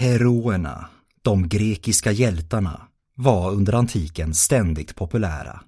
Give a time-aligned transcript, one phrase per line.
[0.00, 0.88] Heroerna,
[1.22, 5.60] de grekiska hjältarna, var under antiken ständigt populära.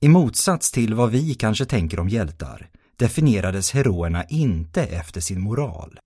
[0.00, 5.98] I motsats till vad vi kanske tänker om hjältar definierades heroerna inte efter sin moral.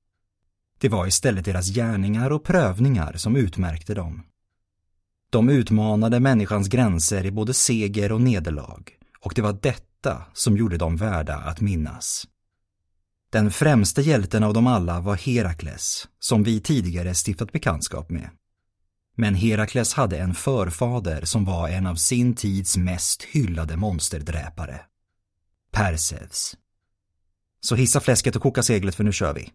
[0.78, 4.22] Det var istället deras gärningar och prövningar som utmärkte dem.
[5.30, 8.82] De utmanade människans gränser i både seger och nederlag
[9.20, 12.26] och det var detta som gjorde dem värda att minnas.
[13.32, 18.30] Den främste hjälten av dem alla var Herakles, som vi tidigare stiftat bekantskap med.
[19.16, 24.80] Men Herakles hade en förfader som var en av sin tids mest hyllade monsterdräpare.
[25.72, 26.56] Perseus.
[27.60, 29.50] Så hissa fläsket och koka seglet för nu kör vi.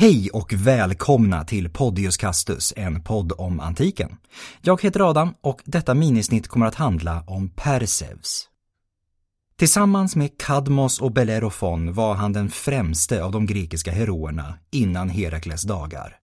[0.00, 4.16] Hej och välkomna till Podius Castus, en podd om antiken.
[4.60, 8.48] Jag heter Adam och detta minisnitt kommer att handla om Perseus.
[9.56, 15.62] Tillsammans med Kadmos och Bellerofon var han den främste av de grekiska heroerna innan Herakles
[15.62, 16.16] dagar.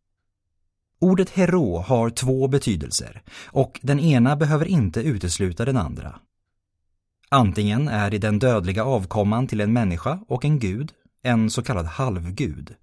[1.00, 6.20] Ordet hero har två betydelser och den ena behöver inte utesluta den andra.
[7.30, 10.92] Antingen är det den dödliga avkomman till en människa och en gud
[11.26, 12.76] en så kallad halvgud.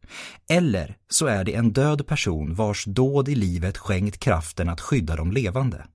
[0.48, 5.17] Eller så är det en död person vars dåd i livet skänkt kraften att skydda
[5.17, 5.87] de levande.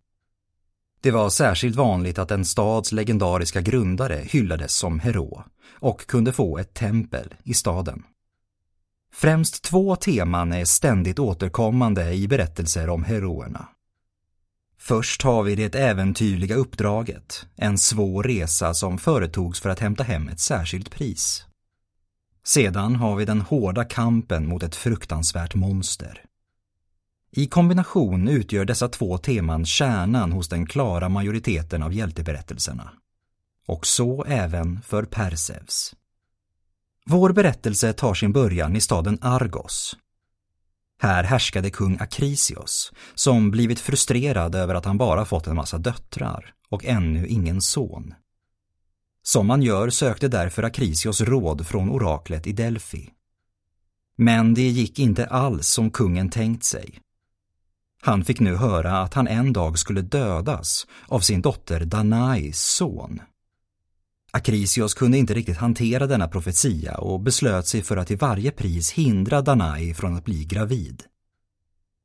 [1.02, 5.44] Det var särskilt vanligt att en stads legendariska grundare hyllades som hero
[5.80, 8.04] och kunde få ett tempel i staden.
[9.14, 13.68] Främst två teman är ständigt återkommande i berättelser om heroerna.
[14.80, 20.28] Först har vi det äventyrliga uppdraget, en svår resa som företogs för att hämta hem
[20.28, 21.47] ett särskilt pris.
[22.48, 26.24] Sedan har vi den hårda kampen mot ett fruktansvärt monster.
[27.32, 32.92] I kombination utgör dessa två teman kärnan hos den klara majoriteten av hjälteberättelserna.
[33.66, 35.96] Och så även för Perseus.
[37.06, 39.98] Vår berättelse tar sin början i staden Argos.
[41.02, 46.54] Här härskade kung Akrisios, som blivit frustrerad över att han bara fått en massa döttrar
[46.70, 48.14] och ännu ingen son.
[49.28, 53.10] Som man gör sökte därför Akrisios råd från oraklet i Delphi.
[54.18, 57.00] Men det gick inte alls som kungen tänkt sig.
[58.02, 63.22] Han fick nu höra att han en dag skulle dödas av sin dotter Danais son.
[64.32, 68.92] Akrisios kunde inte riktigt hantera denna profetia och beslöt sig för att till varje pris
[68.92, 71.04] hindra Danai från att bli gravid.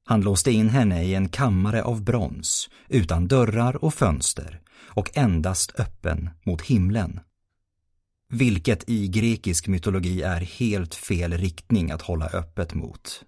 [0.04, 4.61] Han låste in henne i en kammare av brons, utan dörrar och fönster
[4.94, 7.20] och endast öppen mot himlen.
[8.28, 13.24] Vilket i grekisk mytologi är helt fel riktning att hålla öppet mot.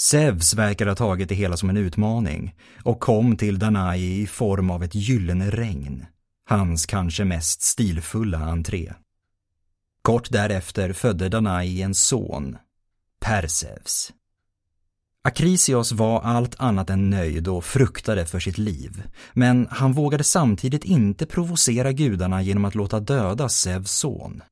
[0.00, 2.54] Zeus verkar ha tagit det hela som en utmaning
[2.84, 6.06] och kom till Danai i form av ett gyllene regn,
[6.44, 8.92] hans kanske mest stilfulla entré.
[10.02, 12.56] Kort därefter födde Danai en son,
[13.20, 14.12] Perseus.
[15.24, 19.02] Akrisios var allt annat än nöjd och fruktade för sitt liv.
[19.32, 24.42] Men han vågade samtidigt inte provocera gudarna genom att låta döda Zeus son.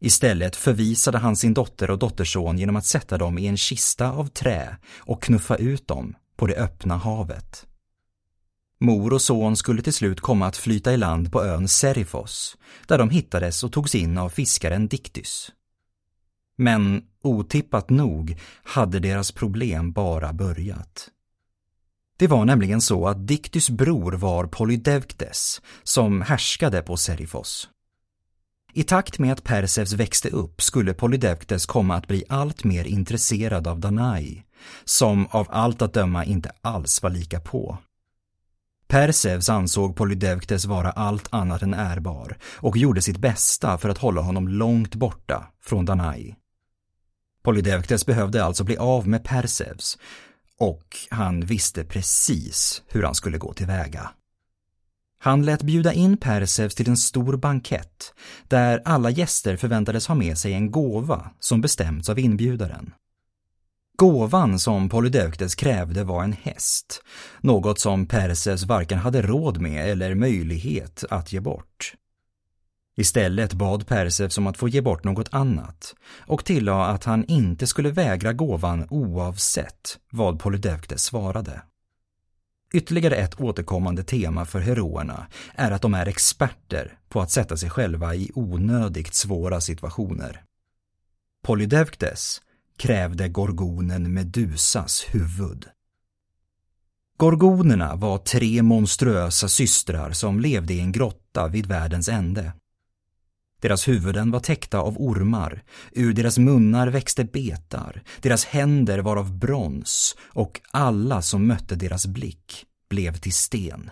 [0.00, 4.26] Istället förvisade han sin dotter och dotterson genom att sätta dem i en kista av
[4.26, 7.66] trä och knuffa ut dem på det öppna havet.
[8.80, 12.56] Mor och son skulle till slut komma att flyta i land på ön Serifos,
[12.86, 15.52] där de hittades och togs in av fiskaren Diktys.
[16.58, 21.10] Men otippat nog hade deras problem bara börjat.
[22.18, 27.68] Det var nämligen så att Diktys bror var Polydeuktes som härskade på Serifos.
[28.72, 33.66] I takt med att Perseus växte upp skulle Polydeuktes komma att bli allt mer intresserad
[33.66, 34.44] av Danai,
[34.84, 37.78] som av allt att döma inte alls var lika på.
[38.88, 44.20] Perseus ansåg Polydeuktes vara allt annat än ärbar och gjorde sitt bästa för att hålla
[44.20, 46.34] honom långt borta från Danai.
[47.46, 49.98] Polydeuktes behövde alltså bli av med Perseus
[50.58, 54.10] och han visste precis hur han skulle gå tillväga.
[55.18, 58.14] Han lät bjuda in Perseus till en stor bankett
[58.48, 62.92] där alla gäster förväntades ha med sig en gåva som bestämts av inbjudaren.
[63.96, 67.02] Gåvan som Polydeuktes krävde var en häst,
[67.40, 71.94] något som Perseus varken hade råd med eller möjlighet att ge bort.
[72.96, 77.66] Istället bad Perseus om att få ge bort något annat och tillade att han inte
[77.66, 81.62] skulle vägra gåvan oavsett vad Polydeuktes svarade.
[82.74, 87.70] Ytterligare ett återkommande tema för heroerna är att de är experter på att sätta sig
[87.70, 90.42] själva i onödigt svåra situationer.
[91.42, 92.40] Polydeuktes
[92.78, 95.66] krävde gorgonen Medusas huvud.
[97.16, 102.52] Gorgonerna var tre monstruösa systrar som levde i en grotta vid världens ände.
[103.60, 105.62] Deras huvuden var täckta av ormar,
[105.92, 112.06] ur deras munnar växte betar, deras händer var av brons och alla som mötte deras
[112.06, 113.90] blick blev till sten.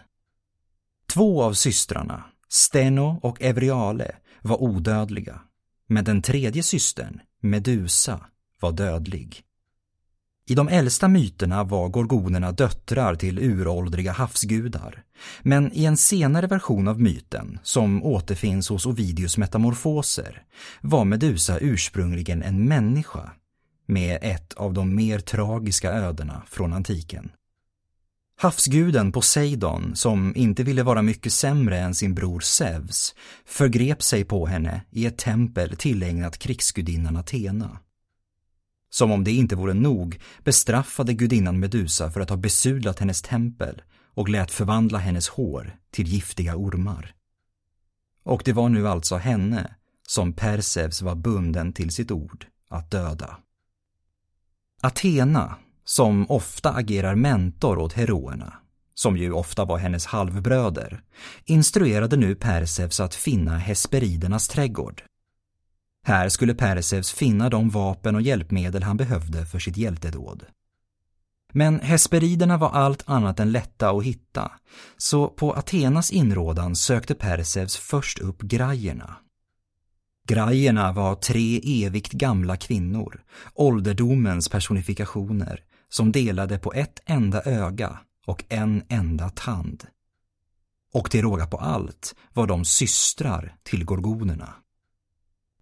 [1.13, 5.41] Två av systrarna, Steno och Evriale, var odödliga,
[5.89, 8.21] men den tredje systern, Medusa,
[8.61, 9.43] var dödlig.
[10.47, 15.03] I de äldsta myterna var gorgonerna döttrar till uråldriga havsgudar.
[15.43, 20.43] Men i en senare version av myten, som återfinns hos Ovidius metamorfoser,
[20.81, 23.31] var Medusa ursprungligen en människa
[23.87, 27.31] med ett av de mer tragiska ödena från antiken.
[28.37, 33.15] Havsguden Poseidon, som inte ville vara mycket sämre än sin bror Zeus,
[33.47, 37.79] förgrep sig på henne i ett tempel tillägnat krigsgudinnan Athena.
[38.95, 43.83] Som om det inte vore nog bestraffade gudinnan Medusa för att ha besudlat hennes tempel
[44.15, 47.15] och lät förvandla hennes hår till giftiga ormar.
[48.25, 49.75] Och det var nu alltså henne
[50.09, 53.37] som Perseus var bunden till sitt ord att döda.
[54.83, 58.55] Athena, som ofta agerar mentor åt heroerna,
[58.95, 61.03] som ju ofta var hennes halvbröder,
[61.45, 65.03] instruerade nu Perseus att finna Hesperidernas trädgård
[66.05, 70.45] här skulle Perseus finna de vapen och hjälpmedel han behövde för sitt hjältedåd.
[71.53, 74.53] Men Hesperiderna var allt annat än lätta att hitta,
[74.97, 79.17] så på Athenas inrådan sökte Perseus först upp grajerna.
[80.29, 83.23] Grajerna var tre evigt gamla kvinnor,
[83.55, 89.85] ålderdomens personifikationer, som delade på ett enda öga och en enda tand.
[90.93, 94.55] Och till råga på allt var de systrar till gorgonerna.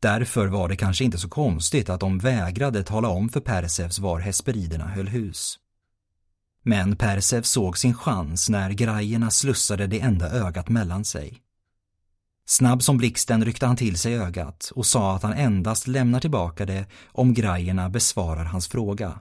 [0.03, 4.21] Därför var det kanske inte så konstigt att de vägrade tala om för Perseus var
[4.21, 5.59] Hesperiderna höll hus.
[6.63, 11.43] Men Perseus såg sin chans när grajerna slussade det enda ögat mellan sig.
[12.47, 16.67] Snabb som blixten ryckte han till sig ögat och sa att han endast lämnar tillbaka
[16.67, 19.21] det om grajerna besvarar hans fråga.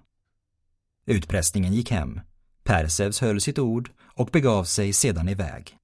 [1.06, 2.22] Utpressningen gick hem.
[2.64, 5.78] Perseus höll sitt ord och begav sig sedan iväg.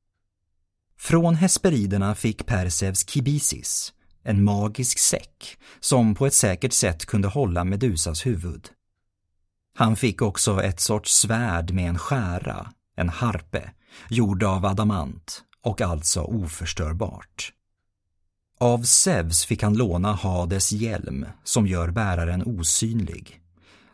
[0.99, 3.93] Från Hesperiderna fick Perseus kibisis,
[4.27, 8.69] en magisk säck som på ett säkert sätt kunde hålla Medusas huvud.
[9.75, 13.71] Han fick också ett sorts svärd med en skära, en harpe,
[14.09, 17.53] gjord av adamant och alltså oförstörbart.
[18.59, 23.41] Av Zeus fick han låna Hades hjälm som gör bäraren osynlig.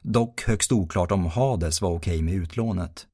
[0.02, 3.08] Dock högst oklart om Hades var okej med utlånet.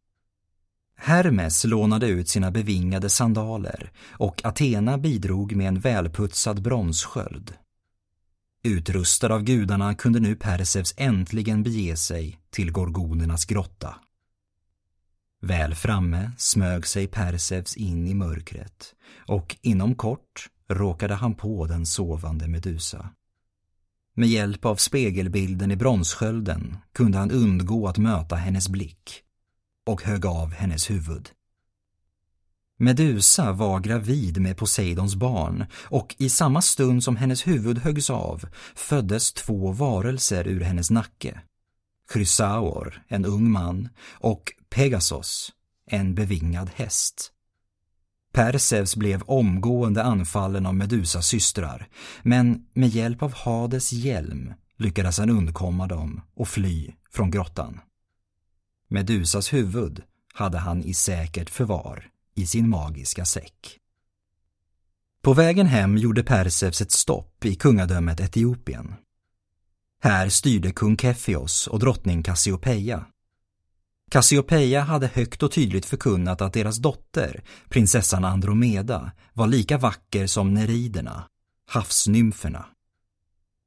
[1.01, 7.53] Hermes lånade ut sina bevingade sandaler och Athena bidrog med en välputsad bronssköld.
[8.63, 13.95] Utrustad av gudarna kunde nu Perseus äntligen bege sig till Gorgonernas grotta.
[15.41, 18.93] Väl framme smög sig Perseus in i mörkret
[19.27, 23.09] och inom kort råkade han på den sovande Medusa.
[24.15, 29.23] Med hjälp av spegelbilden i bronsskölden kunde han undgå att möta hennes blick
[29.89, 31.29] och högg av hennes huvud.
[32.77, 38.45] Medusa var gravid med Poseidons barn och i samma stund som hennes huvud höggs av
[38.75, 41.41] föddes två varelser ur hennes nacke.
[42.13, 45.51] Chrysaor, en ung man, och Pegasos,
[45.85, 47.31] en bevingad häst.
[48.33, 51.87] Perseus blev omgående anfallen av Medusas systrar,
[52.23, 57.79] men med hjälp av Hades hjälm lyckades han undkomma dem och fly från grottan.
[58.89, 60.03] Medusas huvud
[60.33, 63.79] hade han i säkert förvar i sin magiska säck.
[65.21, 68.95] På vägen hem gjorde Perseus ett stopp i kungadömet Etiopien.
[70.01, 73.05] Här styrde kung Kefios och drottning Cassiopeia.
[74.11, 80.53] Cassiopeia hade högt och tydligt förkunnat att deras dotter, prinsessan Andromeda, var lika vacker som
[80.53, 81.27] neriderna,
[81.67, 82.65] havsnymferna.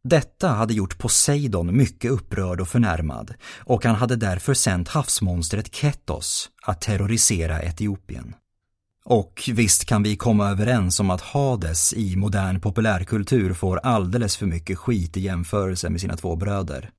[0.05, 6.51] Detta hade gjort Poseidon mycket upprörd och förnärmad och han hade därför sänt havsmonstret Ketos
[6.63, 8.35] att terrorisera Etiopien.
[9.05, 14.47] Och visst kan vi komma överens om att Hades i modern populärkultur får alldeles för
[14.47, 16.91] mycket skit i jämförelse med sina två bröder.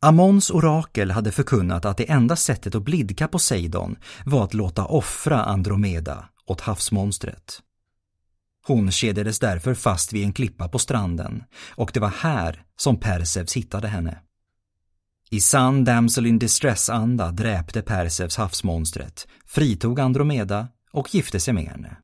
[0.00, 5.44] Amons orakel hade förkunnat att det enda sättet att blidka Poseidon var att låta offra
[5.44, 7.62] Andromeda åt havsmonstret.
[8.66, 13.56] Hon kedjades därför fast vid en klippa på stranden och det var här som Perseus
[13.56, 14.18] hittade henne.
[15.30, 21.96] I sann damsel in distress-anda dräpte Persevs havsmonstret, fritog Andromeda och gifte sig med henne.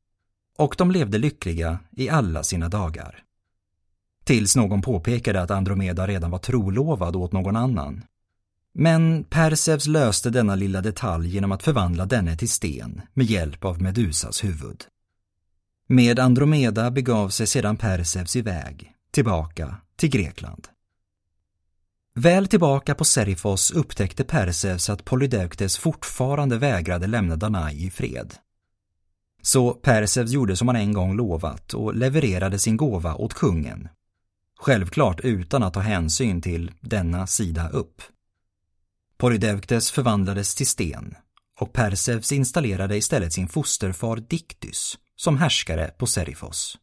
[0.57, 3.19] Och de levde lyckliga i alla sina dagar.
[4.23, 8.03] Tills någon påpekade att Andromeda redan var trolovad åt någon annan.
[8.73, 13.81] Men Persevs löste denna lilla detalj genom att förvandla denne till sten med hjälp av
[13.81, 14.83] Medusas huvud.
[15.87, 20.67] Med Andromeda begav sig sedan Perseus iväg, tillbaka till Grekland.
[22.15, 28.33] Väl tillbaka på Serifos upptäckte Perseus att Polydeuktes fortfarande vägrade lämna Danai i fred.
[29.41, 33.89] Så Perseus gjorde som han en gång lovat och levererade sin gåva åt kungen.
[34.59, 38.01] Självklart utan att ta hänsyn till denna sida upp.
[39.17, 41.15] Polydeuktes förvandlades till sten
[41.59, 46.77] och Perseus installerade istället sin fosterfar Diktys som härskare på Serifos.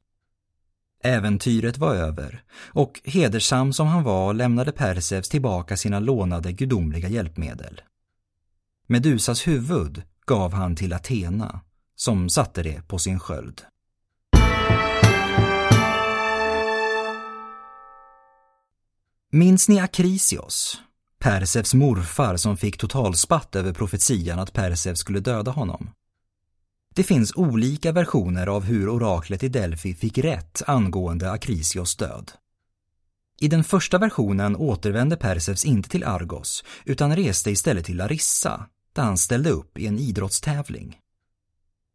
[1.03, 7.81] Äventyret var över och hedersam som han var lämnade Perseus tillbaka sina lånade gudomliga hjälpmedel.
[8.87, 11.61] Medusas huvud gav han till Athena
[11.97, 13.63] som satte det på sin sköld.
[19.33, 20.81] Minns ni Akrisios,
[21.19, 25.91] Perseus morfar som fick totalspatt över profetian att Perseus skulle döda honom?
[27.01, 32.33] Det finns olika versioner av hur oraklet i Delphi fick rätt angående Akrisios död.
[33.41, 39.03] I den första versionen återvände Perseus inte till Argos utan reste istället till Larissa där
[39.03, 40.99] han ställde upp i en idrottstävling.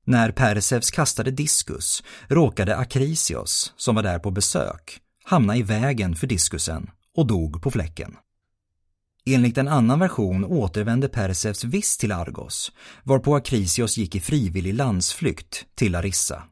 [0.05, 6.27] När Perseus kastade diskus råkade Akrisios, som var där på besök, hamna i vägen för
[6.27, 8.15] diskusen och dog på fläcken.
[9.29, 12.71] Enligt en annan version återvände Perseus visst till Argos,
[13.03, 16.43] varpå Akrisios gick i frivillig landsflykt till Larissa.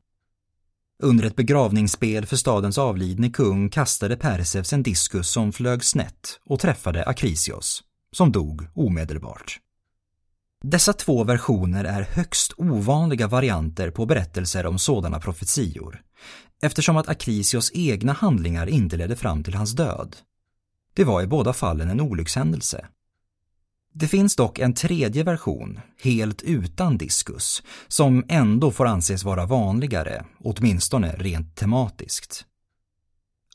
[1.03, 6.59] Under ett begravningsspel för stadens avlidne kung kastade Perseus en diskus som flög snett och
[6.59, 9.59] träffade Akrisios, som dog omedelbart.
[10.63, 16.01] Dessa två versioner är högst ovanliga varianter på berättelser om sådana profetior,
[16.61, 20.15] eftersom att Akrisios egna handlingar inte ledde fram till hans död.
[20.93, 22.87] Det var i båda fallen en olyckshändelse.
[23.93, 30.25] Det finns dock en tredje version, helt utan diskus, som ändå får anses vara vanligare,
[30.39, 32.45] åtminstone rent tematiskt.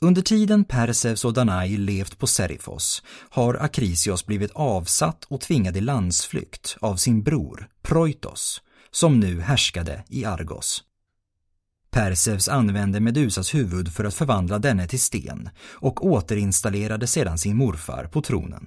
[0.00, 5.80] Under tiden Perseus och Danai levt på Serifos har Akrisios blivit avsatt och tvingad i
[5.80, 10.84] landsflykt av sin bror Proitos, som nu härskade i Argos.
[11.90, 18.04] Perseus använde Medusas huvud för att förvandla denne till sten och återinstallerade sedan sin morfar
[18.04, 18.66] på tronen.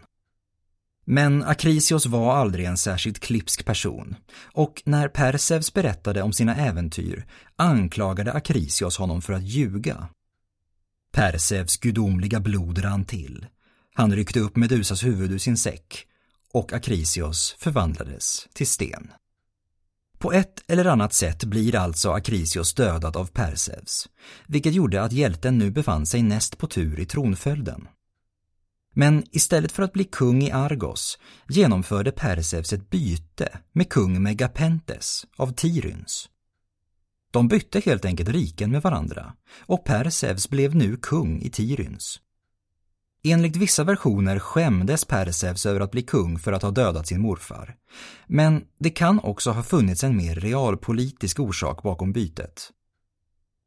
[1.05, 4.15] Men Akrisios var aldrig en särskilt klipsk person
[4.53, 7.25] och när Perseus berättade om sina äventyr
[7.55, 10.09] anklagade Akrisios honom för att ljuga.
[11.13, 13.45] Perseus gudomliga blod rann till.
[13.93, 16.05] Han ryckte upp Medusas huvud ur sin säck
[16.53, 19.11] och Akrisios förvandlades till sten.
[20.21, 24.09] På ett eller annat sätt blir alltså Akrisios dödad av Perseus,
[24.47, 27.87] vilket gjorde att hjälten nu befann sig näst på tur i tronföljden.
[28.93, 35.25] Men istället för att bli kung i Argos genomförde Perseus ett byte med kung Megapentes
[35.37, 36.29] av Tiryns.
[37.31, 42.19] De bytte helt enkelt riken med varandra och Perseus blev nu kung i Tiryns.
[43.23, 47.75] Enligt vissa versioner skämdes Perseus över att bli kung för att ha dödat sin morfar.
[48.27, 52.71] Men det kan också ha funnits en mer realpolitisk orsak bakom bytet.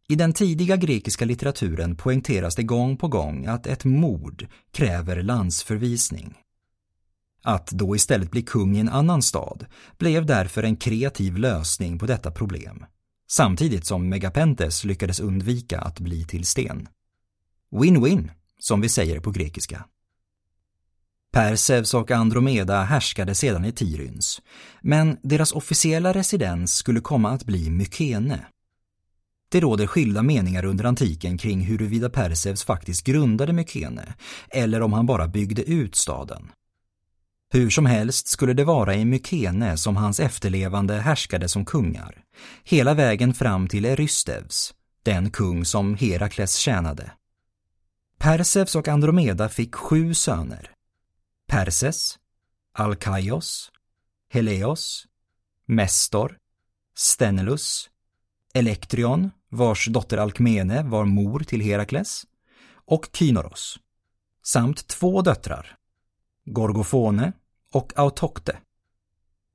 [0.08, 6.34] I den tidiga grekiska litteraturen poängteras det gång på gång att ett mord kräver landsförvisning.
[7.42, 9.66] Att då istället bli kung i en annan stad
[9.98, 12.84] blev därför en kreativ lösning på detta problem,
[13.30, 16.88] samtidigt som Megapentes lyckades undvika att bli till sten.
[17.70, 18.30] Win-win
[18.64, 19.84] som vi säger på grekiska.
[21.32, 24.42] Perseus och Andromeda härskade sedan i Tiryns,
[24.80, 28.46] men deras officiella residens skulle komma att bli Mykene.
[29.48, 34.14] Det råder skilda meningar under antiken kring huruvida Perseus faktiskt grundade Mykene
[34.50, 36.50] eller om han bara byggde ut staden.
[37.52, 42.24] Hur som helst skulle det vara i Mykene som hans efterlevande härskade som kungar,
[42.64, 47.10] hela vägen fram till Eurystevs, den kung som Herakles tjänade.
[48.18, 50.70] Perseus och Andromeda fick sju söner.
[51.46, 52.18] Perses,
[52.72, 53.72] Alkaios,
[54.30, 55.06] Heleos,
[55.66, 56.38] Mestor,
[56.96, 57.90] Stenelus,
[58.54, 62.26] Elektrion, vars dotter Alkmene var mor till Herakles,
[62.86, 63.78] och Kynoros,
[64.42, 65.76] samt två döttrar,
[66.44, 67.32] Gorgofone
[67.72, 68.56] och Autokte.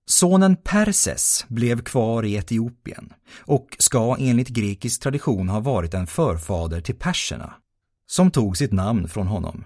[0.06, 6.82] Sonen Perses blev kvar i Etiopien och ska enligt grekisk tradition ha varit en förfader
[6.82, 7.54] till perserna
[8.10, 9.64] som tog sitt namn från honom.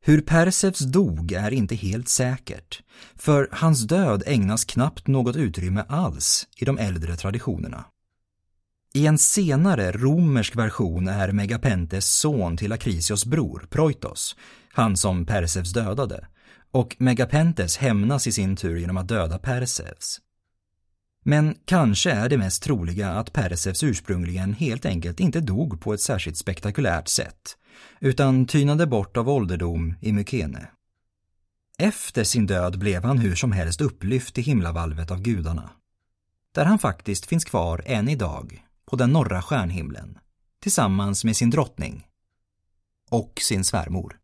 [0.00, 2.82] Hur Persefs dog är inte helt säkert,
[3.16, 7.84] för hans död ägnas knappt något utrymme alls i de äldre traditionerna.
[8.94, 14.36] I en senare romersk version är Megapentes son till Akrisios bror, Proitos,
[14.72, 16.26] han som Persefs dödade,
[16.70, 20.20] och Megapentes hämnas i sin tur genom att döda Persefs.
[21.24, 26.00] Men kanske är det mest troliga att Persefs ursprungligen helt enkelt inte dog på ett
[26.00, 27.56] särskilt spektakulärt sätt,
[28.00, 30.68] utan tynade bort av ålderdom i Mykene.
[31.78, 35.70] Efter sin död blev han hur som helst upplyft i himlavalvet av gudarna,
[36.54, 40.18] där han faktiskt finns kvar än idag på den norra stjärnhimlen
[40.62, 42.06] tillsammans med sin drottning
[43.10, 44.18] och sin svärmor.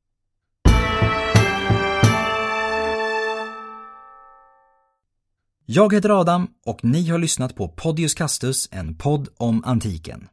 [5.66, 10.28] Jag heter Adam och ni har lyssnat på Podius Castus, en podd om antiken.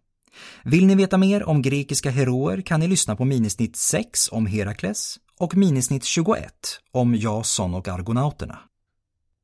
[0.63, 5.15] Vill ni veta mer om grekiska heroer kan ni lyssna på minisnitt 6 om Herakles
[5.39, 6.53] och minisnitt 21
[6.91, 8.59] om Jason och argonauterna.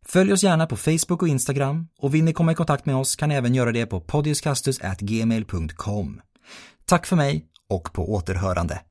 [0.06, 3.16] Följ oss gärna på Facebook och Instagram och vill ni komma i kontakt med oss
[3.16, 6.22] kan ni även göra det på podiuscastus@gmail.com.
[6.86, 8.82] Tack för mig och på återhörande.